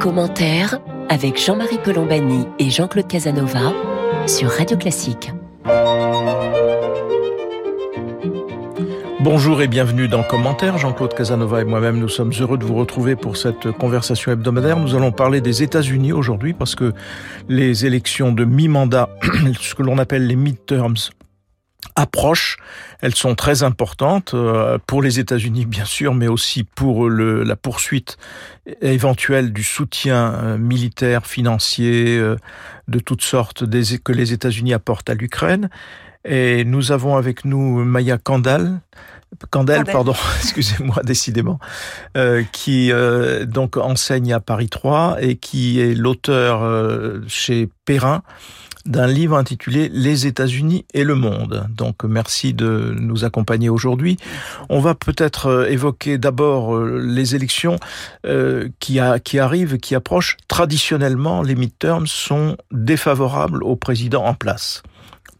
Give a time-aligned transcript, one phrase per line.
[0.00, 0.78] Commentaire
[1.10, 3.74] avec Jean-Marie Colombani et Jean-Claude Casanova
[4.26, 5.30] sur Radio Classique.
[9.20, 10.78] Bonjour et bienvenue dans Commentaire.
[10.78, 14.78] Jean-Claude Casanova et moi-même, nous sommes heureux de vous retrouver pour cette conversation hebdomadaire.
[14.78, 16.94] Nous allons parler des États-Unis aujourd'hui parce que
[17.50, 19.10] les élections de mi-mandat,
[19.60, 20.96] ce que l'on appelle les midterms,
[21.96, 22.56] approchent.
[23.00, 28.18] Elles sont très importantes euh, pour les États-Unis, bien sûr, mais aussi pour la poursuite
[28.82, 32.36] éventuelle du soutien euh, militaire, financier, euh,
[32.88, 33.64] de toutes sortes
[34.02, 35.70] que les États-Unis apportent à l'Ukraine.
[36.24, 38.80] Et nous avons avec nous Maya Kandal,
[39.50, 41.58] Candel, pardon, excusez-moi, décidément,
[42.16, 48.22] euh, qui euh, donc enseigne à Paris 3 et qui est l'auteur euh, chez Perrin
[48.86, 51.66] d'un livre intitulé Les États-Unis et le monde.
[51.70, 54.16] Donc merci de nous accompagner aujourd'hui.
[54.68, 57.78] On va peut-être euh, évoquer d'abord euh, les élections
[58.78, 60.36] qui, a, qui arrivent, qui approchent.
[60.48, 64.82] Traditionnellement, les midterms sont défavorables au président en place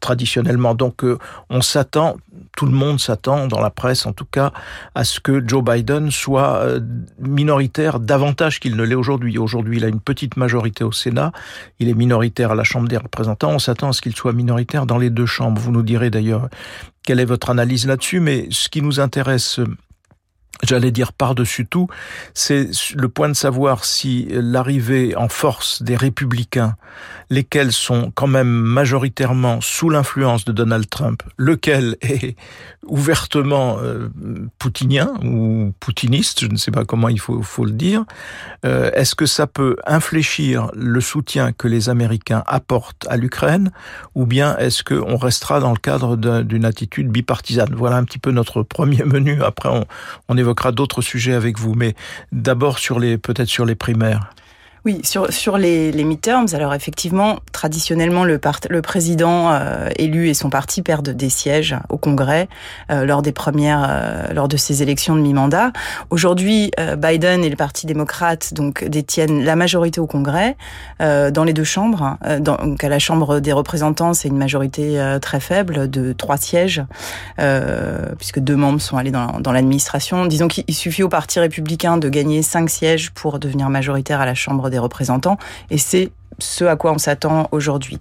[0.00, 0.74] traditionnellement.
[0.74, 2.16] Donc euh, on s'attend,
[2.56, 4.52] tout le monde s'attend, dans la presse en tout cas,
[4.94, 6.80] à ce que Joe Biden soit euh,
[7.18, 9.38] minoritaire davantage qu'il ne l'est aujourd'hui.
[9.38, 11.32] Aujourd'hui, il a une petite majorité au Sénat,
[11.78, 14.86] il est minoritaire à la Chambre des représentants, on s'attend à ce qu'il soit minoritaire
[14.86, 15.60] dans les deux chambres.
[15.60, 16.48] Vous nous direz d'ailleurs
[17.04, 19.60] quelle est votre analyse là-dessus, mais ce qui nous intéresse
[20.62, 21.88] j'allais dire par-dessus tout,
[22.34, 26.76] c'est le point de savoir si l'arrivée en force des républicains,
[27.30, 32.36] lesquels sont quand même majoritairement sous l'influence de Donald Trump, lequel est
[32.86, 34.08] ouvertement euh,
[34.58, 38.04] poutinien ou poutiniste, je ne sais pas comment il faut, le dire,
[38.64, 43.70] euh, est-ce que ça peut infléchir le soutien que les Américains apportent à l'Ukraine,
[44.14, 47.74] ou bien est-ce qu'on restera dans le cadre d'une attitude bipartisane?
[47.74, 49.42] Voilà un petit peu notre premier menu.
[49.42, 49.84] Après, on,
[50.28, 51.94] on évoquera d'autres sujets avec vous, mais
[52.32, 54.32] d'abord sur les peut-être sur les primaires.
[54.86, 60.34] Oui, sur, sur les, les midterms, alors effectivement, traditionnellement, le, le président euh, élu et
[60.34, 62.48] son parti perdent des sièges au Congrès
[62.90, 65.72] euh, lors des premières, euh, lors de ces élections de mi-mandat.
[66.08, 70.56] Aujourd'hui, Biden et le Parti démocrate donc détiennent la majorité au Congrès
[70.98, 72.16] dans les deux chambres.
[72.40, 76.82] donc à la Chambre des représentants, c'est une majorité très faible de trois sièges,
[78.18, 80.26] puisque deux membres sont allés dans, dans l'administration.
[80.26, 84.34] Disons qu'il suffit au Parti républicain de gagner cinq sièges pour devenir majoritaire à la
[84.34, 85.38] Chambre des représentants,
[85.70, 86.10] et c'est
[86.40, 87.98] ce à quoi on s'attend aujourd'hui.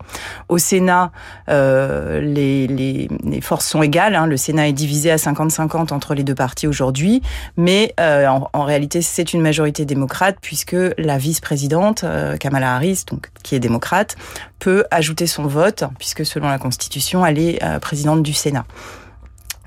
[0.48, 1.12] Au Sénat,
[1.50, 4.16] euh, les, les, forces sont égales.
[4.16, 4.28] Hein.
[4.28, 7.22] Le Sénat est divisé à 50-50 entre les deux partis aujourd'hui,
[7.58, 13.30] mais euh, en, réalité, c'est une majorité démocrate puisque la vice-présidente euh, Kamala Harris, donc
[13.44, 14.16] qui est démocrate,
[14.60, 18.66] peut ajouter son vote puisque selon la Constitution, elle est présidente du Sénat.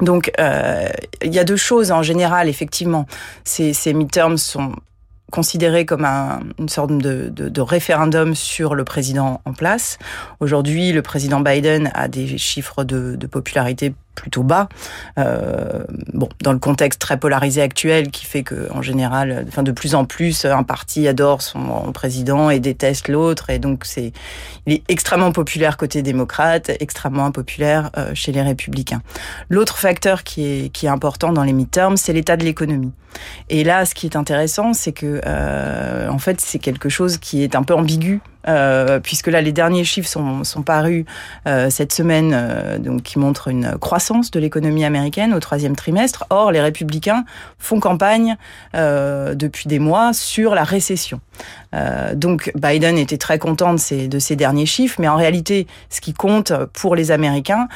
[0.00, 3.06] Donc, il y a deux choses en général, effectivement.
[3.44, 4.72] Ces, ces midterms sont
[5.32, 9.98] considéré comme un, une sorte de, de, référendum sur le président en place.
[10.38, 14.68] Aujourd'hui, le président Biden a des chiffres de, de popularité plutôt bas.
[15.18, 19.72] Euh, bon, dans le contexte très polarisé actuel, qui fait que, en général, enfin de
[19.72, 24.12] plus en plus, un parti adore son président et déteste l'autre, et donc c'est,
[24.66, 29.02] il est extrêmement populaire côté démocrate, extrêmement impopulaire euh, chez les républicains.
[29.48, 32.92] L'autre facteur qui est qui est important dans les midterms, c'est l'état de l'économie.
[33.48, 37.42] Et là, ce qui est intéressant, c'est que euh, en fait, c'est quelque chose qui
[37.42, 41.04] est un peu ambigu euh, puisque là les derniers chiffres sont, sont parus
[41.46, 46.24] euh, cette semaine, euh, donc qui montrent une croissance de l'économie américaine au troisième trimestre.
[46.30, 47.24] Or, les républicains
[47.58, 48.36] font campagne
[48.74, 51.20] euh, depuis des mois sur la récession.
[51.74, 55.66] Euh, donc Biden était très content de ces, de ces derniers chiffres, mais en réalité,
[55.88, 57.68] ce qui compte pour les Américains,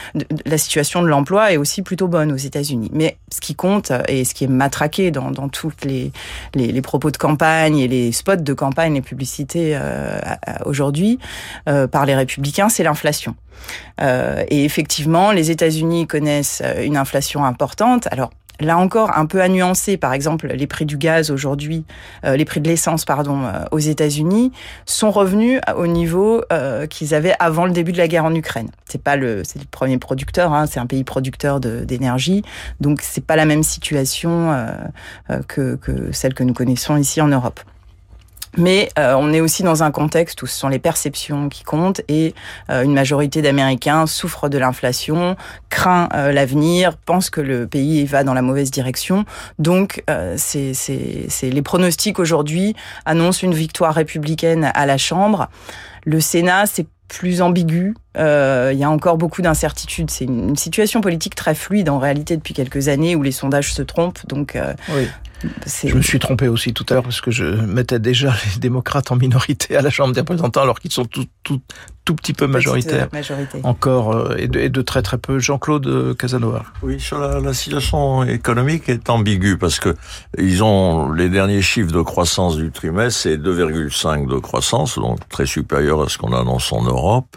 [0.45, 2.91] la situation de l'emploi est aussi plutôt bonne aux États-Unis.
[2.93, 6.13] Mais ce qui compte et ce qui est matraqué dans, dans toutes les,
[6.55, 10.19] les, les, propos de campagne et les spots de campagne, les publicités euh,
[10.65, 11.19] aujourd'hui
[11.69, 13.35] euh, par les républicains, c'est l'inflation.
[14.01, 18.09] Euh, et effectivement, les États-Unis connaissent une inflation importante.
[18.11, 18.31] Alors,
[18.61, 19.97] là encore un peu à nuancer.
[19.97, 21.85] Par exemple, les prix du gaz aujourd'hui,
[22.25, 24.53] euh, les prix de l'essence, pardon, euh, aux États-Unis
[24.85, 28.71] sont revenus au niveau euh, qu'ils avaient avant le début de la guerre en Ukraine.
[28.87, 32.43] C'est pas le, c'est le premier producteur, hein, c'est un pays producteur d'énergie,
[32.81, 34.67] donc c'est pas la même situation euh,
[35.31, 37.61] euh, que, que celle que nous connaissons ici en Europe.
[38.57, 42.01] Mais euh, on est aussi dans un contexte où ce sont les perceptions qui comptent
[42.09, 42.35] et
[42.71, 45.37] euh, une majorité d'Américains souffrent de l'inflation,
[45.69, 49.25] craint euh, l'avenir, pense que le pays va dans la mauvaise direction.
[49.59, 50.73] Donc, euh, c'est
[51.43, 52.75] les pronostics aujourd'hui
[53.05, 55.49] annoncent une victoire républicaine à la Chambre.
[56.05, 57.95] Le Sénat, c'est plus ambigu.
[58.17, 60.11] Euh, il y a encore beaucoup d'incertitudes.
[60.11, 63.83] C'est une, situation politique très fluide en réalité depuis quelques années où les sondages se
[63.83, 64.27] trompent.
[64.27, 65.09] Donc, euh, oui.
[65.85, 69.11] Je me suis trompé aussi tout à l'heure parce que je mettais déjà les démocrates
[69.11, 71.61] en minorité à la Chambre des représentants alors qu'ils sont tout, tout,
[72.07, 73.59] tout petit peu majoritaires majorité.
[73.65, 75.41] encore euh, et de, et de, très très peu.
[75.41, 76.63] Jean-Claude euh, Casanova.
[76.83, 79.95] Oui, sur la, la, situation économique est ambiguë parce que
[80.39, 85.47] ils ont les derniers chiffres de croissance du trimestre, c'est 2,5 de croissance, donc très
[85.47, 87.37] supérieur à ce qu'on annonce en Europe,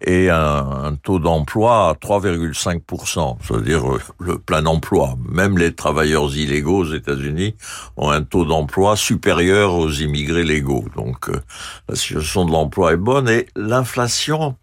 [0.00, 5.16] et un, un taux d'emploi à 3,5%, c'est-à-dire euh, le plein emploi.
[5.28, 7.54] Même les travailleurs illégaux aux États-Unis
[7.98, 10.86] ont un taux d'emploi supérieur aux immigrés légaux.
[10.96, 11.30] Donc
[11.86, 14.56] la situation de l'emploi est bonne et l'inflation l'inflation,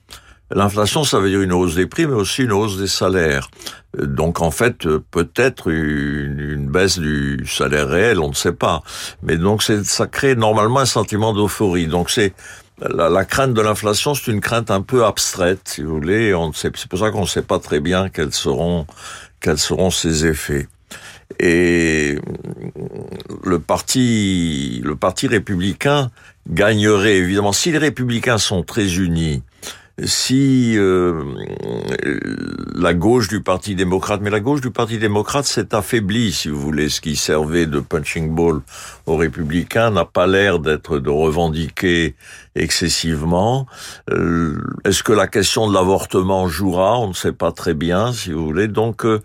[0.51, 3.50] l'inflation, ça veut dire une hausse des prix, mais aussi une hausse des salaires.
[3.98, 8.81] Donc en fait, peut-être une, baisse du salaire réel, on ne sait pas.
[9.22, 11.88] Mais donc ça crée normalement un sentiment d'euphorie.
[11.88, 12.34] Donc c'est
[12.80, 16.36] la, crainte de l'inflation, c'est une crainte un peu abstraite, si vous voulez.
[16.56, 18.88] C'est pour ça qu'on ne sait pas très bien quels seront
[19.40, 20.68] quels seront ses effets.
[21.39, 22.18] Et
[23.44, 26.12] le parti, le parti républicain
[26.50, 29.44] gagnerait évidemment si les républicains sont très unis
[30.03, 31.24] si euh,
[32.75, 36.59] la gauche du Parti démocrate, mais la gauche du Parti démocrate s'est affaiblie, si vous
[36.59, 38.62] voulez, ce qui servait de punching ball
[39.06, 42.15] aux républicains n'a pas l'air d'être de revendiquer
[42.56, 43.68] excessivement.
[44.09, 46.97] Euh, Est-ce que la question de l'avortement jouera?
[47.00, 48.68] On ne sait pas très bien, si vous voulez.
[48.68, 49.21] Donc euh,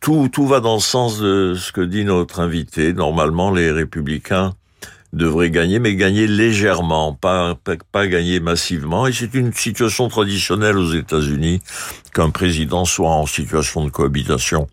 [0.00, 2.92] tout, tout va dans le sens de ce que dit notre invité.
[2.92, 4.54] Normalement, les républicains
[5.12, 9.06] devrait gagner, mais gagner légèrement, pas, pas, pas gagner massivement.
[9.06, 11.62] Et c'est une situation traditionnelle aux États-Unis
[12.12, 14.68] qu'un président soit en situation de cohabitation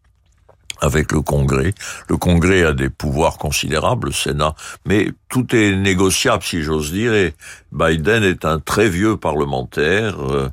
[0.81, 1.73] avec le Congrès.
[2.09, 4.55] Le Congrès a des pouvoirs considérables, le Sénat,
[4.85, 7.33] mais tout est négociable, si j'ose dire, et
[7.71, 10.15] Biden est un très vieux parlementaire.
[10.19, 10.49] Euh,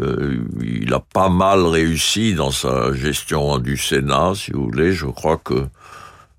[0.00, 4.92] euh, il a pas mal réussi dans sa gestion du Sénat, si vous voulez.
[4.92, 5.66] Je crois que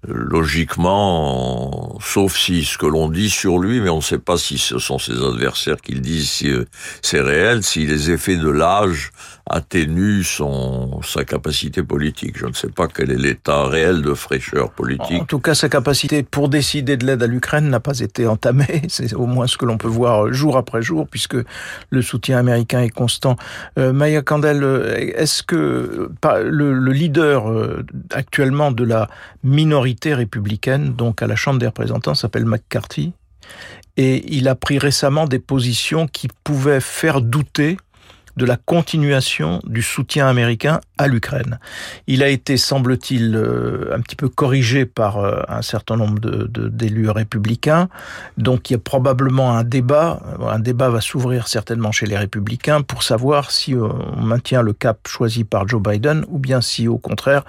[0.08, 4.58] logiquement, sauf si ce que l'on dit sur lui, mais on ne sait pas si
[4.58, 6.66] ce sont ses adversaires qui le disent, si euh,
[7.02, 9.12] c'est réel, si les effets de l'âge
[9.52, 12.38] atténue son, sa capacité politique.
[12.38, 15.22] Je ne sais pas quel est l'état réel de fraîcheur politique.
[15.22, 18.84] En tout cas, sa capacité pour décider de l'aide à l'Ukraine n'a pas été entamée.
[18.88, 21.38] C'est au moins ce que l'on peut voir jour après jour, puisque
[21.90, 23.36] le soutien américain est constant.
[23.78, 24.64] Euh, Maya Kandel,
[25.16, 26.10] est-ce que
[26.44, 29.10] le, le leader euh, actuellement de la
[29.44, 33.14] minorité républicaine, donc à la Chambre des représentants, s'appelle McCarthy,
[33.98, 37.78] et il a pris récemment des positions qui pouvaient faire douter
[38.38, 41.60] de la continuation du soutien américain à l'Ukraine.
[42.08, 47.04] Il a été, semble-t-il, euh, un petit peu corrigé par euh, un certain nombre d'élus
[47.04, 47.90] de, républicains.
[48.38, 50.22] Donc il y a probablement un débat.
[50.48, 53.88] Un débat va s'ouvrir certainement chez les républicains pour savoir si euh,
[54.18, 57.44] on maintient le cap choisi par Joe Biden ou bien si, au contraire,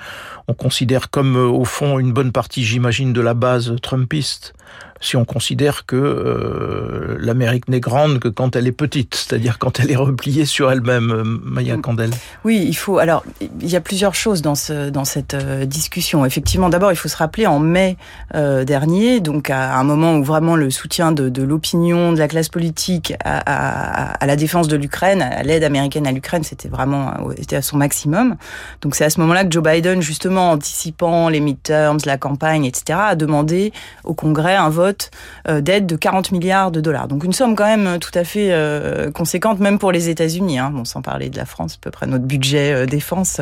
[0.49, 4.55] on considère comme, au fond, une bonne partie, j'imagine, de la base trumpiste
[5.03, 9.81] si on considère que euh, l'Amérique n'est grande que quand elle est petite, c'est-à-dire quand
[9.81, 12.11] elle est repliée sur elle-même, Maya Candel.
[12.45, 12.99] Oui, il faut.
[12.99, 16.25] Alors, il y a plusieurs choses dans ce dans cette euh, discussion.
[16.25, 17.97] Effectivement, d'abord, il faut se rappeler en mai
[18.35, 22.29] euh, dernier, donc à un moment où vraiment le soutien de, de l'opinion, de la
[22.29, 26.69] classe politique à, à, à la défense de l'Ukraine, à l'aide américaine à l'Ukraine, c'était
[26.69, 28.37] vraiment était à son maximum.
[28.83, 32.99] Donc c'est à ce moment-là que Joe Biden, justement, anticipant les midterms, la campagne, etc.,
[33.03, 33.73] a demandé
[34.05, 35.11] au Congrès un vote
[35.49, 37.09] d'aide de 40 milliards de dollars.
[37.09, 40.59] Donc une somme quand même tout à fait euh, conséquente, même pour les États-Unis.
[40.59, 40.71] Hein.
[40.73, 43.41] Bon, sans parler de la France, à peu près notre budget euh, défense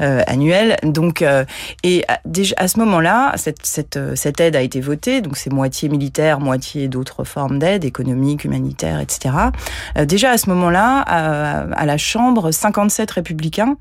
[0.00, 0.76] euh, annuel.
[0.82, 1.24] Donc
[1.82, 5.20] et déjà à ce moment-là, cette, cette, cette aide a été votée.
[5.20, 9.34] Donc c'est moitié militaire, moitié d'autres formes d'aide économique, humanitaire, etc.
[10.04, 13.76] déjà à ce moment-là, à la Chambre, 57 républicains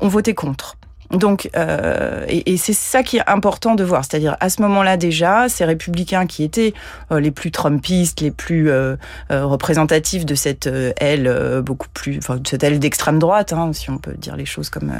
[0.00, 0.76] ont voté contre.
[1.12, 4.96] Donc, euh, et, et c'est ça qui est important de voir, c'est-à-dire à ce moment-là
[4.96, 6.72] déjà, ces républicains qui étaient
[7.10, 8.96] euh, les plus trumpistes, les plus euh,
[9.30, 13.52] euh représentatifs de cette euh, aile euh, beaucoup plus, enfin de cette aile d'extrême droite,
[13.52, 14.92] hein, si on peut dire les choses comme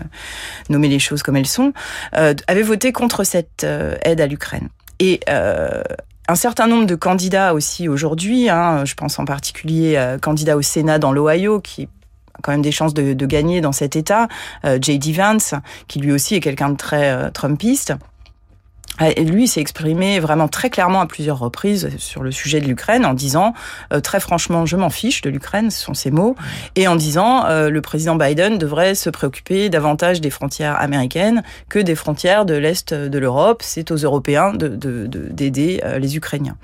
[0.69, 1.73] nommer les choses comme elles sont,
[2.12, 4.69] avaient voté contre cette aide à l'Ukraine.
[4.99, 5.21] Et
[6.28, 10.62] un certain nombre de candidats aussi aujourd'hui, hein, je pense en particulier euh, candidat au
[10.62, 11.88] Sénat dans l'Ohio, qui
[12.43, 14.29] quand même des chances de, gagner dans cet État.
[14.65, 15.12] Euh, J.D.
[15.12, 15.55] Vance,
[15.89, 17.95] qui lui aussi est quelqu'un de très euh, trumpiste.
[19.01, 23.05] Et lui s'est exprimé vraiment très clairement à plusieurs reprises sur le sujet de l'Ukraine
[23.05, 23.55] en disant
[23.93, 26.37] euh, très franchement je m'en fiche de l'Ukraine, ce sont ses mots,
[26.77, 31.79] et en disant euh, le président Biden devrait se préoccuper davantage des frontières américaines que
[31.79, 33.63] des frontières de l'est de l'Europe.
[33.65, 36.57] C'est aux Européens de d'aider de, de, euh, les Ukrainiens.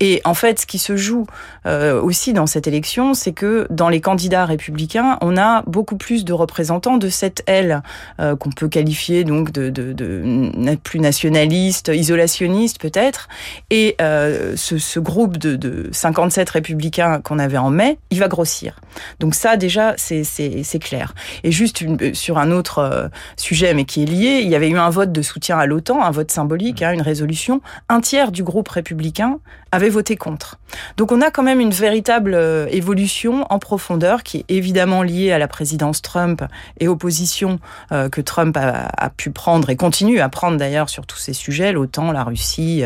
[0.00, 1.26] Et en fait, ce qui se joue
[1.66, 6.24] euh, aussi dans cette élection, c'est que dans les candidats républicains, on a beaucoup plus
[6.24, 7.82] de représentants de cette aile
[8.20, 13.28] euh, qu'on peut qualifier donc de, de, plus nationaliste, isolationniste peut-être.
[13.70, 18.28] Et euh, ce, ce, groupe de, de 57 républicains qu'on avait en mai, il va
[18.28, 18.80] grossir.
[19.20, 21.14] Donc ça déjà, c'est clair.
[21.44, 24.68] Et juste une, sur un autre euh, sujet, mais qui est lié, il y avait
[24.68, 27.60] eu un vote de soutien à l'OTAN, un vote symbolique, hein, une résolution.
[27.88, 29.38] Un tiers du groupe républicain
[29.72, 30.58] avait voté contre.
[30.96, 35.32] Donc on a quand même une véritable euh, évolution en profondeur qui est évidemment liée
[35.32, 36.42] à la présidence Trump
[36.80, 37.58] et aux positions
[37.92, 41.32] euh, que Trump a, a, pu prendre et continue à prendre d'ailleurs sur tous ces
[41.32, 42.84] sujets, l'OTAN, la Russie,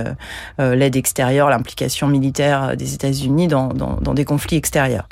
[0.58, 5.08] euh, l'aide extérieure, l'implication militaire des États-Unis dans, dans, dans, des conflits extérieurs.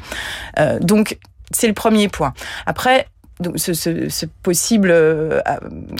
[0.80, 1.18] donc
[1.52, 2.32] c'est le premier point.
[2.66, 3.06] Après,
[3.40, 5.40] donc ce, ce, ce possible euh,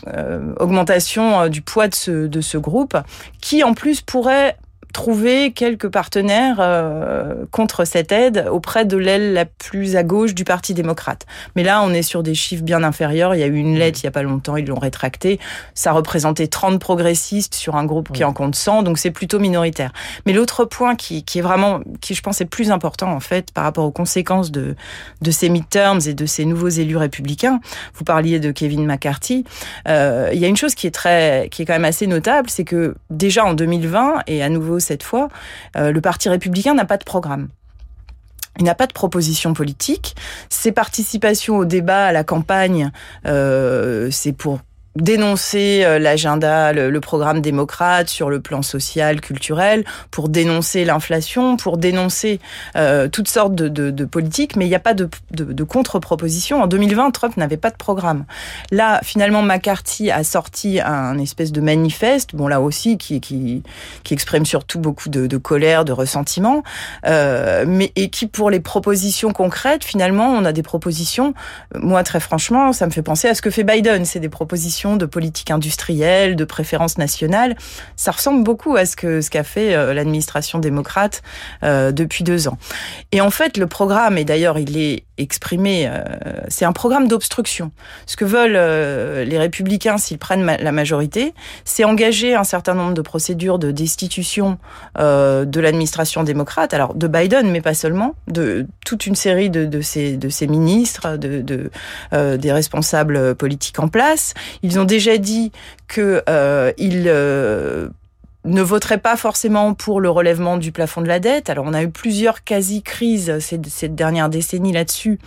[0.09, 2.97] euh, augmentation du poids de ce, de ce groupe,
[3.41, 4.57] qui en plus pourrait
[4.93, 10.45] trouver quelques partenaires euh, contre cette aide auprès de l'aile la plus à gauche du
[10.45, 11.27] Parti démocrate.
[11.57, 13.35] Mais là, on est sur des chiffres bien inférieurs.
[13.35, 15.39] Il y a eu une lettre il y a pas longtemps, ils l'ont rétracté.
[15.75, 19.93] Ça représentait 30 progressistes sur un groupe qui en compte 100, donc c'est plutôt minoritaire.
[20.27, 23.53] Mais l'autre point qui, qui est vraiment, qui je pense est plus important en fait
[23.53, 24.75] par rapport aux conséquences de,
[25.23, 27.61] de ces midterms et de ces nouveaux élus républicains,
[27.95, 29.45] vous parliez de Kevin McCarthy,
[29.89, 32.51] euh, il y a une chose qui est très, qui est quand même assez notable,
[32.51, 35.29] c'est que déjà en 2020 et à nouveau cette fois,
[35.77, 37.49] euh, le Parti républicain n'a pas de programme.
[38.59, 40.17] Il n'a pas de proposition politique.
[40.49, 42.91] Ses participations au débat, à la campagne,
[43.27, 44.61] euh, c'est pour
[44.97, 51.79] dénoncer euh, l'agenda, le, programme démocrate sur le plan social, culturel, pour dénoncer l'inflation, pour
[51.79, 52.41] dénoncer
[52.77, 55.09] euh, toutes sortes de, politiques, mais il n'y a pas de,
[55.65, 56.63] contre-proposition.
[56.63, 58.25] En 2020, Trump n'avait pas de programme.
[58.71, 63.63] Là, finalement, McCarthy a sorti un espèce de manifeste, bon là aussi, qui,
[64.11, 66.63] exprime surtout beaucoup de, colère, de ressentiment,
[67.07, 71.33] euh, mais qui, pour les propositions concrètes, finalement, on a des propositions.
[71.75, 74.05] Moi, très franchement, ça me fait penser à ce que fait Biden.
[74.05, 77.57] C'est des propositions de politique industrielle, de préférence nationale.
[77.97, 81.23] Ça ressemble beaucoup à ce que ce qu'a fait euh, l'administration démocrate
[81.63, 82.59] euh, depuis deux ans.
[83.13, 86.03] Et en fait, le programme, et d'ailleurs il est exprimé, euh,
[86.49, 87.73] c'est un programme d'obstruction.
[88.07, 91.35] Ce que veulent les républicains s'ils prennent la majorité,
[91.65, 94.59] c'est engager un certain nombre de procédures de destitution
[94.97, 99.81] de l'administration démocrate, alors de Biden, mais pas seulement, de toute une série de, de,
[99.83, 101.71] ces ministres, de, de
[102.37, 104.33] des responsables politiques en place.
[104.79, 105.53] Ont déjà dit
[105.89, 107.89] qu'ils euh, euh,
[108.45, 111.51] ne voterait pas forcément pour le relèvement du plafond de la dette.
[111.51, 115.19] Alors on a eu plusieurs quasi-crises cette, dernière décennie là-dessus,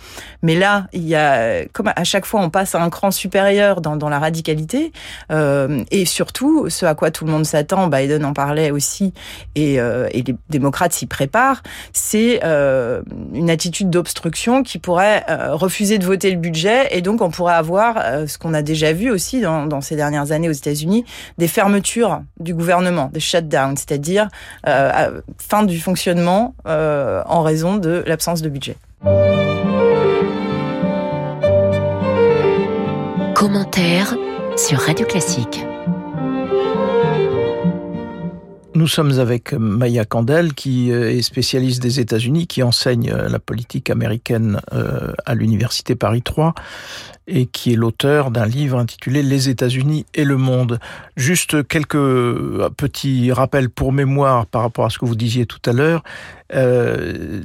[0.42, 3.80] mais là il y a comme à chaque fois on passe à un cran supérieur
[3.80, 4.92] dans, dans la radicalité.
[5.30, 9.12] Euh, et surtout ce à quoi tout le monde s'attend, Biden en parlait aussi
[9.54, 13.02] et, euh, et les démocrates s'y préparent, c'est euh,
[13.32, 16.88] une attitude d'obstruction qui pourrait euh, refuser de voter le budget.
[16.90, 19.96] Et donc on pourrait avoir euh, ce qu'on a déjà vu aussi dans, dans ces
[19.96, 21.04] dernières années aux États-Unis,
[21.38, 24.28] des fermetures du gouvernement des shutdowns, c'est-à-dire
[24.66, 28.76] euh, fin du fonctionnement euh, en raison de l'absence de budget.
[33.34, 34.14] Commentaire
[34.56, 35.66] sur Radio Classique.
[38.74, 43.88] Nous sommes avec Maya Candel, qui euh, est spécialiste des États-Unis, qui enseigne la politique
[43.88, 44.60] américaine
[45.24, 46.54] à l'Université Paris 3
[47.26, 50.78] et qui est l'auteur d'un livre intitulé Les États-Unis et le monde.
[51.16, 51.96] Juste quelques
[52.76, 56.02] petits rappels pour mémoire par rapport à ce que vous disiez tout à l'heure.
[56.54, 57.40] Euh,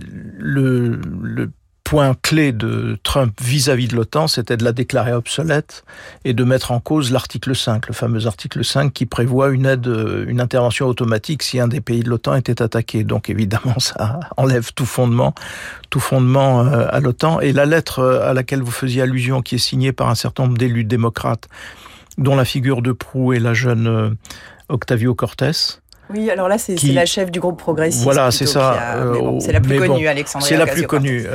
[1.90, 5.84] point clé de Trump vis-à-vis -vis de l'OTAN, c'était de la déclarer obsolète
[6.24, 9.88] et de mettre en cause l'article 5, le fameux article 5 qui prévoit une aide,
[10.28, 13.04] une intervention automatique si un des pays de l'OTAN était attaqué.
[13.04, 15.34] Donc évidemment, ça enlève tout fondement,
[15.90, 17.40] tout fondement euh, à l'OTAN.
[17.40, 20.60] Et la lettre à laquelle vous faisiez allusion, qui est signée par un certain nombre
[20.60, 21.50] d'élus démocrates,
[22.20, 24.10] dont la figure de proue est la jeune euh,
[24.68, 25.80] Octavio Cortés,
[26.10, 26.92] oui, alors là, c'est qui...
[26.92, 28.04] la chef du groupe progressiste.
[28.04, 28.72] Voilà, c'est ça.
[28.72, 29.06] A...
[29.06, 31.26] Bon, c'est la plus connue, bon, Alexandria C'est la plus connue.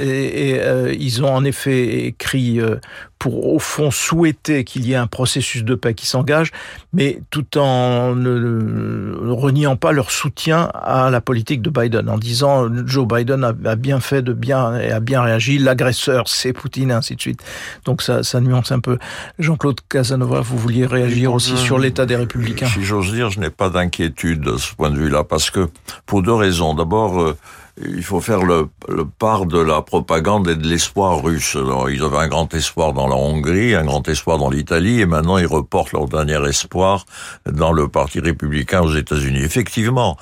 [0.00, 2.76] Et, et euh, ils ont en effet écrit euh,
[3.18, 6.52] pour au fond souhaiter qu'il y ait un processus de paix qui s'engage,
[6.92, 12.68] mais tout en ne reniant pas leur soutien à la politique de Biden, en disant
[12.86, 16.94] Joe Biden a, bien fait de bien et a bien réagi, l'agresseur c'est Poutine et
[16.94, 17.40] ainsi de suite.
[17.84, 18.98] Donc ça, ça nuance un peu.
[19.38, 23.40] Jean-Claude Casanova, vous vouliez réagir aussi euh, sur l'état des républicains Si j'ose dire, je
[23.40, 25.68] n'ai pas d'inquiétude de ce point de vue-là, parce que
[26.04, 26.74] pour deux raisons.
[26.74, 27.36] D'abord, euh,
[27.84, 31.56] il faut faire le, le part de la propagande et de l'espoir russe.
[31.56, 35.06] Alors, ils avaient un grand espoir dans la Hongrie, un grand espoir dans l'Italie, et
[35.06, 37.04] maintenant ils reportent leur dernier espoir
[37.44, 39.42] dans le Parti républicain aux États-Unis.
[39.42, 40.16] Effectivement,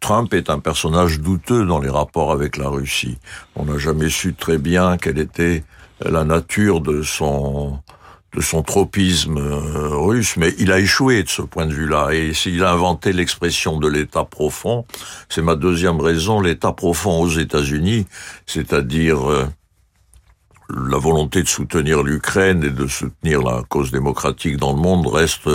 [0.00, 3.18] Trump est un personnage douteux dans les rapports avec la Russie.
[3.56, 5.64] On n'a jamais su très bien quelle était
[6.04, 7.78] la nature de son
[8.34, 12.10] de son tropisme euh, russe, mais il a échoué de ce point de vue-là.
[12.12, 14.84] Et s'il a inventé l'expression de l'État profond,
[15.28, 18.06] c'est ma deuxième raison, l'État profond aux États-Unis,
[18.46, 19.46] c'est-à-dire euh,
[20.68, 25.48] la volonté de soutenir l'Ukraine et de soutenir la cause démocratique dans le monde reste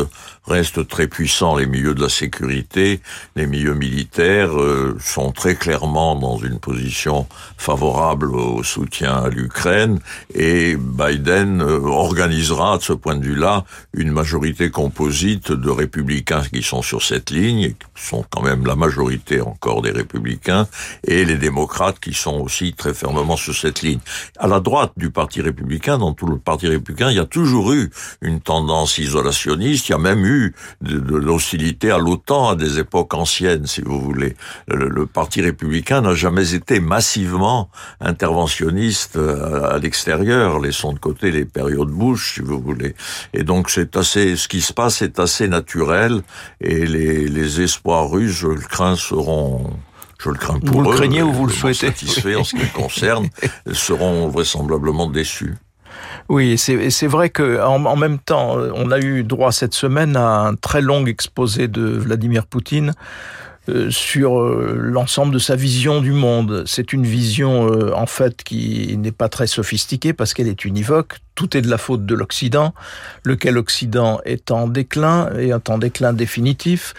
[0.45, 1.55] reste très puissant.
[1.55, 3.01] Les milieux de la sécurité,
[3.35, 9.99] les milieux militaires euh, sont très clairement dans une position favorable au soutien à l'Ukraine
[10.33, 16.61] et Biden euh, organisera de ce point de vue-là une majorité composite de républicains qui
[16.61, 20.67] sont sur cette ligne, qui sont quand même la majorité encore des républicains,
[21.05, 23.99] et les démocrates qui sont aussi très fermement sur cette ligne.
[24.37, 27.71] À la droite du Parti républicain, dans tout le Parti républicain, il y a toujours
[27.73, 27.89] eu
[28.21, 30.32] une tendance isolationniste, il y a même eu
[30.81, 34.35] de, l'hostilité à l'OTAN à des époques anciennes, si vous voulez.
[34.67, 41.45] Le, Parti républicain n'a jamais été massivement interventionniste euh, à, l'extérieur, laissons de côté les
[41.45, 42.95] périodes Bush, si vous voulez.
[43.33, 46.21] Et donc c'est assez, ce qui se passe est assez naturel,
[46.61, 49.73] et les, les espoirs russes, je le crains, seront
[50.23, 50.91] je le crains pour vous eux.
[50.91, 53.27] le craignez ou vous le souhaitez Satisfaits en ce qui concerne,
[53.71, 55.55] seront vraisemblablement déçus.
[56.29, 60.55] Oui, c'est vrai que en, même temps, on a eu droit cette semaine à un
[60.55, 62.93] très long exposé de Vladimir Poutine
[63.69, 66.63] euh, sur euh, l'ensemble de sa vision du monde.
[66.65, 71.19] C'est une vision euh, en fait qui n'est pas très sophistiquée parce qu'elle est univoque.
[71.35, 72.73] Tout est de la faute de l'Occident,
[73.23, 76.93] lequel Occident est en déclin et en déclin définitif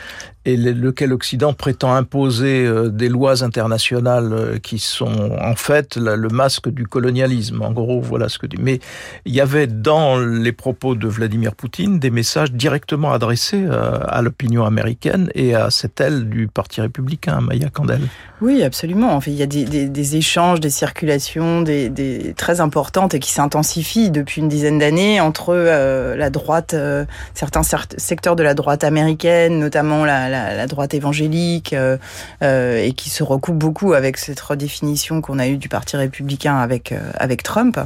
[0.45, 6.29] et lequel l'Occident prétend imposer euh, des lois internationales euh, qui sont en fait le
[6.29, 7.63] masque du colonialisme.
[7.63, 8.59] En gros, voilà ce que dit.
[8.61, 8.81] Mais
[9.25, 14.23] il y avait dans les propos de Vladimir Poutine des messages directement adressés euh, à
[14.23, 18.03] l'opinion américaine et à cette aile du Parti républicain, Maya Candel.
[18.41, 19.15] Oui, absolument.
[19.15, 23.31] En fait, il y a des, échanges, des circulations, des, des, très importantes et qui
[23.31, 26.75] s'intensifient depuis une dizaine d'années entre la droite,
[27.35, 27.63] certains
[27.97, 31.97] secteurs de la droite américaine, notamment la la, droite évangélique euh,
[32.43, 36.57] euh, et qui se recoupe beaucoup avec cette redéfinition qu'on a eue du Parti républicain
[36.57, 37.79] avec euh, avec Trump.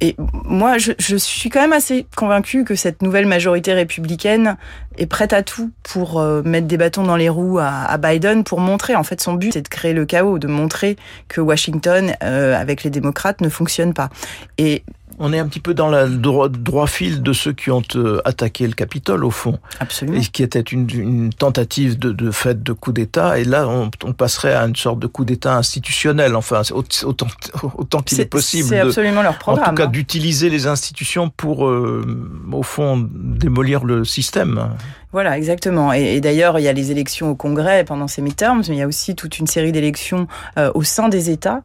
[0.00, 4.56] et moi, je, je suis quand même assez convaincue que cette nouvelle majorité républicaine
[4.98, 8.94] est prête à tout pour mettre des bâtons dans les roues à, Biden pour montrer
[8.94, 10.96] en fait son but c'est de créer le chaos, de montrer
[11.28, 14.10] que Washington avec les démocrates ne fonctionne pas.
[14.58, 14.82] Et
[15.18, 18.20] on est un petit peu dans le droit, droit fil de ceux qui ont euh,
[18.24, 19.58] attaqué le Capitole, au fond.
[19.80, 20.18] Absolument.
[20.18, 23.38] Et qui était une, une tentative de, de fait de coup d'État.
[23.38, 26.36] Et là, on, on, passerait à une sorte de coup d'État institutionnel.
[26.36, 27.26] Enfin, autant,
[27.76, 28.68] autant qu'il est, possible.
[28.68, 29.64] C'est absolument leur programme.
[29.64, 29.90] En tout cas, hein.
[29.90, 32.04] d'utiliser les institutions pour, euh,
[32.52, 34.70] au fond, démolir le système.
[35.10, 35.92] Voilà, exactement.
[35.92, 38.82] Et, d'ailleurs, il y a les élections au Congrès pendant ces midterms, mais il y
[38.82, 40.26] a aussi toute une série d'élections
[40.58, 41.62] euh, au sein des États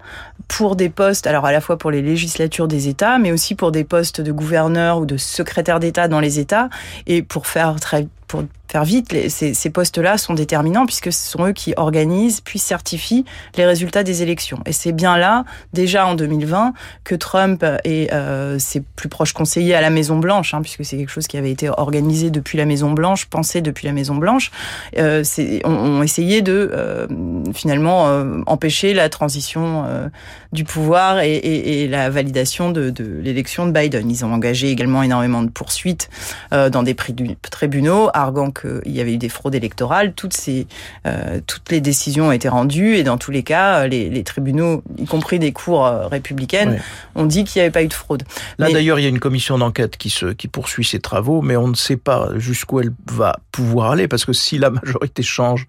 [0.48, 3.72] pour des postes, alors à la fois pour les législatures des États, mais aussi pour
[3.74, 6.70] des postes de gouverneur ou de secrétaire d'État dans les États,
[7.06, 8.44] et pour faire très pour
[8.82, 14.04] vite, ces, postes-là sont déterminants puisque ce sont eux qui organisent puis certifient les résultats
[14.04, 14.60] des élections.
[14.66, 19.76] Et c'est bien là, déjà en 2020, que Trump et euh, ses plus proches conseillers
[19.76, 22.66] à la Maison Blanche, hein, puisque c'est quelque chose qui avait été organisé depuis la
[22.66, 24.52] Maison Blanche, pensé depuis la Maison Blanche,
[24.98, 25.24] euh,
[25.64, 27.08] ont, ont, essayé de euh,
[27.54, 30.10] finalement euh, empêcher la transition euh,
[30.54, 34.10] du pouvoir et, et, et, la validation de, de l'élection de Biden.
[34.10, 36.10] Ils ont engagé également énormément de poursuites
[36.54, 40.14] euh, dans des tribunaux arguant qu'il y avait eu des fraudes électorales.
[40.14, 40.68] Toutes ces,
[41.08, 44.84] euh, toutes les décisions ont été rendues et dans tous les cas, les, les tribunaux,
[44.98, 46.80] y compris des cours euh, républicaines,
[47.16, 47.22] oui.
[47.24, 48.24] ont dit qu'il n'y avait pas eu de fraude.
[48.60, 48.74] Là mais...
[48.74, 51.68] d'ailleurs, il y a une commission d'enquête qui se, qui poursuit ses travaux, mais on
[51.68, 55.66] ne sait pas jusqu'où elle va pouvoir aller parce que si la majorité change,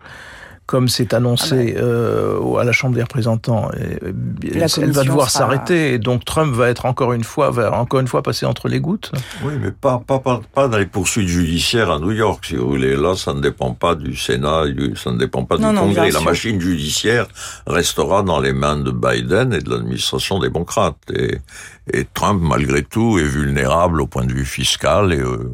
[0.67, 1.87] comme c'est annoncé ah bah.
[1.87, 3.71] euh, à la Chambre des représentants.
[3.73, 7.73] Et, la elle va devoir s'arrêter, et donc Trump va être encore une fois, va
[7.79, 9.13] encore une fois passer entre les gouttes.
[9.43, 12.69] Oui, mais pas, pas, pas, pas dans les poursuites judiciaires à New York, si vous
[12.69, 12.97] voulez.
[12.97, 14.65] Là, ça ne dépend pas du Sénat,
[14.97, 16.11] ça ne dépend pas non, du non, Congrès.
[16.11, 17.27] La machine judiciaire
[17.67, 20.97] restera dans les mains de Biden et de l'administration démocrate.
[21.15, 21.39] Et,
[21.93, 25.51] et Trump, malgré tout, est vulnérable au point de vue fiscal et euh,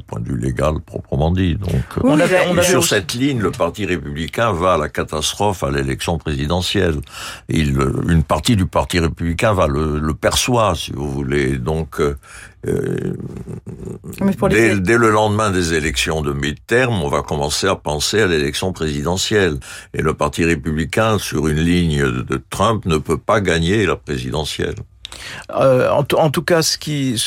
[0.00, 1.54] au point de vue légal proprement dit.
[1.56, 4.52] Donc, Oui, on mais avait, on et avait sur aussi- cette ligne, le Parti républicain
[4.52, 6.96] va à la catastrophe à l'élection présidentielle.
[7.48, 11.58] Il, une partie du Parti républicain va le, le perçoit, si vous voulez.
[11.58, 12.16] Donc, euh,
[12.66, 13.14] euh,
[14.20, 18.26] les- dès, dès le lendemain des élections de mi-terme, on va commencer à penser à
[18.26, 19.58] l'élection présidentielle.
[19.94, 24.74] Et le Parti républicain, sur une ligne de Trump, ne peut pas gagner la présidentielle.
[25.52, 26.60] Euh, en, tout cas,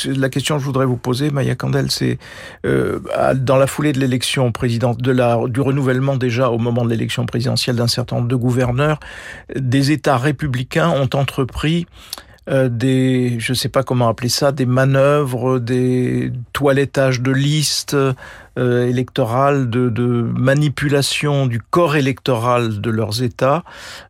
[0.06, 2.18] la question que je voudrais vous poser, Maya Candel, c'est
[2.66, 3.00] euh,
[3.34, 7.76] dans la foulée de l'élection de la, du renouvellement déjà au moment de l'élection présidentielle
[7.76, 9.00] d'un certain nombre de gouverneurs,
[9.54, 11.86] des États républicains ont entrepris
[12.50, 17.96] euh, des, je sais pas comment appeler ça, des manœuvres, des toilettages de listes
[18.58, 23.64] euh, électorales, de, de manipulation du corps électoral de leurs États,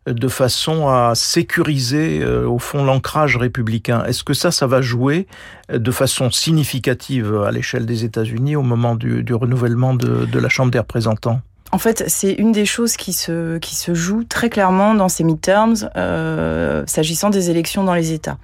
[0.07, 4.03] euh, de façon à sécuriser euh, au fond l'ancrage républicain.
[4.05, 5.27] Est-ce que ça, ça va jouer
[5.71, 10.39] euh, de façon significative à l'échelle des États-Unis au moment du, du renouvellement de, de
[10.39, 11.41] la Chambre des représentants?
[11.71, 15.23] En fait, c'est une des choses qui se, qui se joue très clairement dans ces
[15.25, 18.37] midterms, euh, s'agissant des élections dans les États.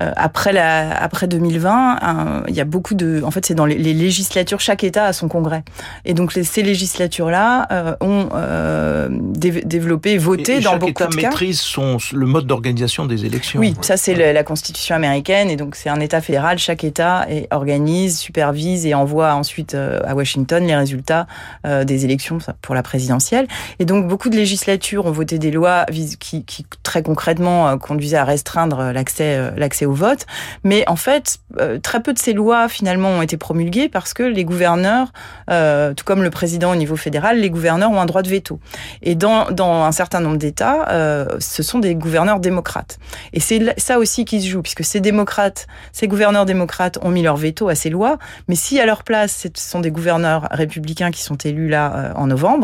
[0.00, 3.22] Euh, après, la, après 2020, euh, il y a beaucoup de...
[3.24, 5.64] En fait, c'est dans les, les législatures, chaque État a son congrès.
[6.04, 10.72] Et donc, les, ces législatures-là euh, ont euh, dé- développé et voté Et- et dans
[10.72, 11.22] chaque beaucoup État de cas.
[11.22, 13.58] maîtrise son, le mode d'organisation des élections.
[13.58, 16.58] Oui, ça c'est la constitution américaine et donc c'est un État fédéral.
[16.58, 21.26] Chaque État organise, supervise et envoie ensuite euh, à Washington les résultats
[21.66, 23.46] euh, des élections pour la présidentielle.
[23.78, 25.86] Et donc beaucoup de législatures ont voté des lois
[26.18, 26.44] qui,
[26.82, 30.26] très concrètement euh, conduisaient à restreindre l'accès euh, l'accès au vote.
[30.64, 34.24] Mais en fait, euh, très peu de ces lois finalement ont été promulguées parce que
[34.24, 35.12] les gouverneurs,
[35.50, 38.58] euh, tout comme le président au niveau fédéral, les gouverneurs ont un droit de veto.
[39.02, 42.98] Et dans, dans un certain nombre d'États, euh, ce sont des gouverneurs démocrates.
[43.32, 47.22] Et c'est ça aussi qui se joue, puisque ces démocrates, ces gouverneurs démocrates ont mis
[47.22, 51.12] leur veto à ces lois, mais si à leur place, ce sont des gouverneurs républicains
[51.12, 52.55] qui sont élus là euh, en novembre,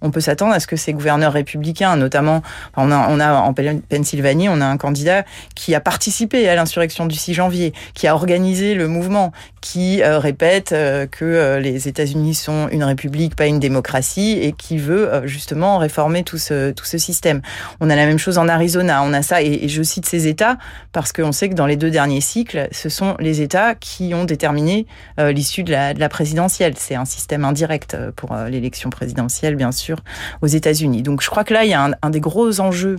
[0.00, 2.42] on peut s'attendre à ce que ces gouverneurs républicains, notamment,
[2.76, 7.72] en Pen- Pennsylvanie, on a un candidat qui a participé à l'insurrection du 6 janvier,
[7.94, 9.32] qui a organisé le mouvement,
[9.64, 14.52] qui euh, répète euh, que euh, les États-Unis sont une république, pas une démocratie, et
[14.52, 17.40] qui veut justement réformer tout ce, tout ce système.
[17.80, 20.58] On a la même chose en Arizona, on a ça, et, je cite ces États
[20.92, 24.24] parce qu'on sait que dans les deux derniers cycles, ce sont les États qui ont
[24.24, 24.86] déterminé
[25.18, 26.74] l'issue de la, de la présidentielle.
[26.76, 29.96] C'est un système indirect pour l'élection présidentielle, bien sûr,
[30.42, 31.02] aux États-Unis.
[31.02, 32.98] Donc je crois que là, il y a un, des gros enjeux,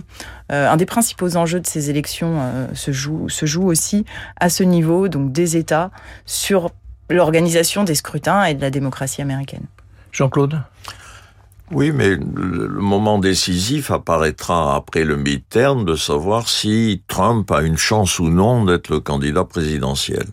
[0.50, 4.04] un des principaux enjeux de ces élections euh, se, joue, se joue aussi
[4.38, 5.90] à ce niveau, donc des États,
[6.24, 6.70] sur
[7.10, 9.64] l'organisation des scrutins et de la démocratie américaine.
[10.12, 10.60] Jean-Claude?
[11.72, 17.76] Oui, mais le moment décisif apparaîtra après le midterm de savoir si Trump a une
[17.76, 20.26] chance ou non d'être le candidat présidentiel.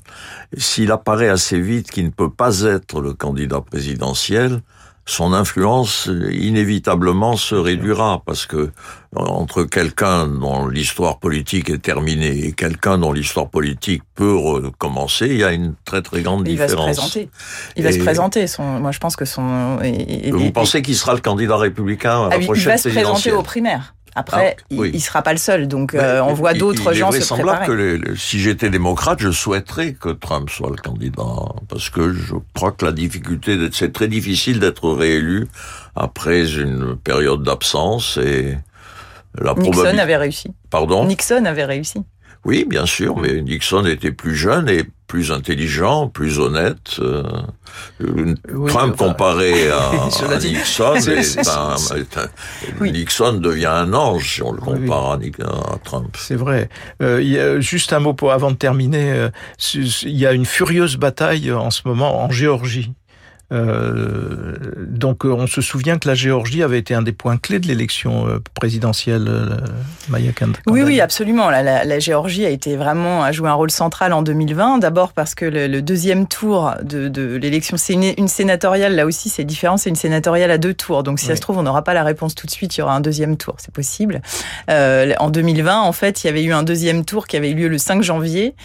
[0.56, 4.62] S'il apparaît assez vite qu'il ne peut pas être le candidat présidentiel,
[5.06, 8.70] son influence euh, inévitablement se réduira parce que euh,
[9.14, 15.38] entre quelqu'un dont l'histoire politique est terminée et quelqu'un dont l'histoire politique peut recommencer, il
[15.38, 16.96] y a une très très grande Il va se différence.
[16.98, 17.30] présenter.
[17.76, 18.48] Il va se présenter.
[18.48, 19.80] Son, moi, je pense que son.
[19.84, 22.72] et- et- Vous pensez qu'il sera le candidat républicain à la Ah oui, il prochaine
[22.72, 23.94] va se présenter aux primaires.
[24.16, 24.90] Après, Ah, oui.
[24.90, 25.68] il, il sera pas le seul.
[25.68, 27.66] Donc, euh, on voit il- d'autres il gens est se préparer.
[27.66, 31.24] que les- les- si j'étais démocrate, je souhaiterais que Trump soit le candidat,
[31.70, 35.48] parce que je crois que la difficulté, c'est très difficile d'être réélu
[35.96, 38.58] après une période d'absence et
[39.40, 40.02] la Nixon probabilité.
[40.02, 40.54] avait réussi.
[40.70, 41.06] Pardon?
[41.06, 42.04] Nixon avait réussi.
[42.46, 46.96] Oui, bien sûr, mais Nixon était plus jeune et plus intelligent, plus honnête.
[46.98, 47.22] euh,
[48.02, 49.92] euh, Oui, Trump comparé à,
[50.42, 52.30] Nixon, est un- est un-
[52.82, 52.92] Oui.
[52.92, 54.88] Nixon devient un ange si on le oui.
[54.88, 55.20] compare à
[55.84, 56.18] Trump.
[56.18, 56.68] C'est vrai.
[57.04, 59.12] Euh, y a juste un mot pour, avant de terminer.
[59.12, 59.30] euh,
[59.76, 62.92] il y a une furieuse bataille en ce moment en Géorgie.
[63.54, 67.60] Euh, donc, euh, on se souvient que la Géorgie avait été un des points clés
[67.60, 69.50] de l'élection euh, présidentielle, euh,
[70.10, 71.50] Maya Kand- Oui, oui, absolument.
[71.50, 74.80] La, la, la Géorgie a été vraiment a joué un rôle central en 2020.
[74.80, 78.96] D'abord parce que le, le deuxième tour de, de l'élection, c'est une, une sénatoriale.
[78.96, 79.78] Là aussi, c'est différent.
[79.78, 81.04] C'est une sénatoriale à deux tours.
[81.04, 82.76] Donc, si ça se trouve, on n'aura pas la réponse tout de suite.
[82.76, 83.56] Il y aura un deuxième tour.
[83.60, 84.22] C'est possible.
[84.70, 87.56] Euh, en 2020, en fait, il y avait eu un deuxième tour qui avait eu
[87.56, 88.56] lieu le 5 janvier,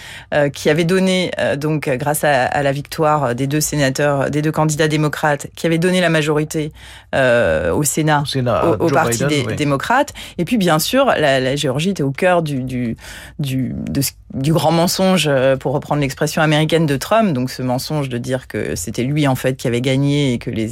[0.53, 4.78] qui avait donné donc grâce à, à la victoire des deux sénateurs, des deux candidats
[4.87, 6.73] démocrates, qui avait donné la majorité
[7.15, 9.57] euh, au Sénat Au Sénat, au, au Joe parti Biden, des oui.
[9.57, 10.13] démocrates.
[10.39, 12.97] Et puis, bien sûr, la, la Géorgie était au cœur du, du,
[13.41, 17.33] du, de ce- du grand mensonge, euh, pour reprendre l'expression américaine de Trump.
[17.33, 20.51] Donc, ce mensonge de dire que c'était lui, en fait, qui avait gagné et que
[20.51, 20.67] les,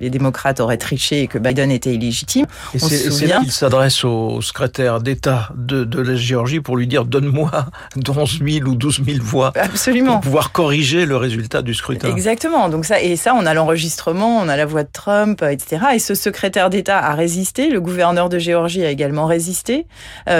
[0.00, 2.46] les, démocrates auraient triché et que Biden était illégitime.
[2.74, 6.88] Et On c'est là qu'il s'adresse au secrétaire d'État de, de la Géorgie pour lui
[6.88, 7.50] dire donne-moi
[8.08, 10.14] 11 000 ou 12 000 voix Absolument.
[10.14, 12.08] pour pouvoir corriger le résultat du scrutin.
[12.10, 12.68] Exactement.
[12.68, 15.82] Donc ça et ça ça, on a l'enregistrement, on a la voix de Trump, etc.
[15.94, 17.68] Et ce secrétaire d'État a résisté.
[17.68, 19.86] Le gouverneur de Géorgie a également résisté.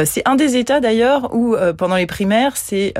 [0.07, 2.94] c'est un des États d'ailleurs où pendant les primaires, c'est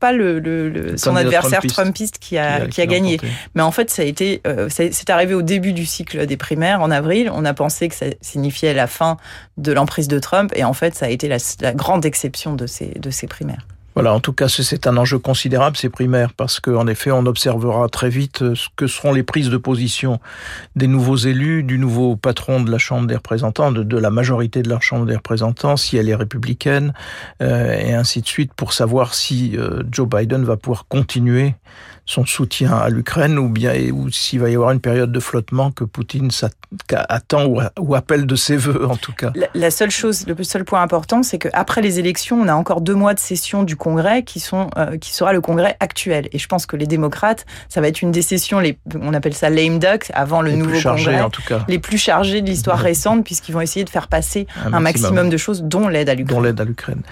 [0.00, 3.20] pas le, le, son adversaire trumpiste, qui a, qui a, gagné.
[3.54, 6.90] Mais en fait, ça a été, c'est arrivé au début du cycle des primaires en
[6.90, 7.30] avril.
[7.32, 9.18] On a pensé que ça signifiait la fin
[9.58, 12.66] de l'emprise de Trump, et en fait, ça a été la, la grande exception de
[12.66, 13.66] ces, de ces primaires.
[13.94, 17.88] Voilà, en tout cas, c'est un enjeu considérable, ces primaires, parce qu'en effet, on observera
[17.88, 20.18] très vite euh, ce que seront les prises de position
[20.74, 24.68] des nouveaux élus, du nouveau patron de la Chambre des représentants, de, la majorité de
[24.68, 26.92] la Chambre des représentants, si elle est républicaine,
[27.40, 31.54] euh, et ainsi de suite, pour savoir si euh, Joe Biden va pouvoir continuer
[32.06, 35.70] son soutien à l'Ukraine ou bien ou s'il va y avoir une période de flottement
[35.70, 36.30] que Poutine
[36.92, 37.46] attend
[37.78, 39.32] ou, appelle de ses voeux en tout cas.
[39.54, 42.94] La, seule chose, le seul point important, c'est qu'après les élections, on a encore deux
[42.94, 46.28] mois de session du Congrès qui sont euh, qui sera le Congrès actuel.
[46.32, 49.34] Et je pense que les démocrates, ça va être une des sessions, les, on appelle
[49.34, 51.64] ça lame duck, avant le nouveau Congrès, en tout cas.
[51.68, 55.30] les plus chargés de l'histoire récente, puisqu'ils vont essayer de faire passer un, maximum.
[55.30, 56.36] de choses, dont l'aide à l'Ukraine.
[56.36, 57.02] Dont l'aide à l'Ukraine.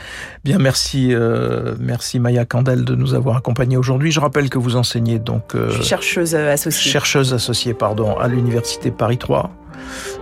[0.45, 4.11] Bien, merci, euh, merci Maya Candel de nous avoir accompagnés aujourd'hui.
[4.11, 6.91] Je rappelle que vous en enseignez donc euh, chercheuse associée.
[6.91, 9.51] Chercheuse associée pardon à l'université Paris 3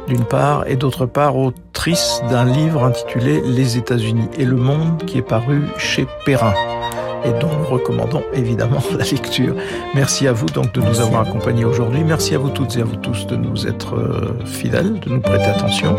[0.06, 5.18] d'une part et d'autre part autrice d'un livre intitulé Les États-Unis et le monde qui
[5.18, 6.54] est paru chez Perrin
[7.24, 9.54] et dont nous recommandons évidemment la lecture.
[9.94, 12.02] Merci à vous donc de nous avoir accompagnés aujourd'hui.
[12.04, 15.20] Merci à vous toutes et à vous tous de nous être euh, fidèles, de nous
[15.20, 15.96] prêter attention.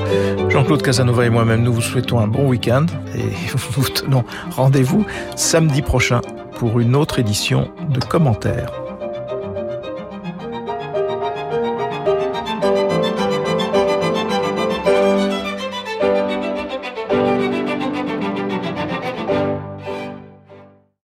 [0.50, 5.82] Jean-Claude Casanova et moi-même, nous vous souhaitons un bon week-end et vous tenons rendez-vous samedi
[5.82, 6.21] prochain
[6.62, 8.81] pour une autre édition de commentaires.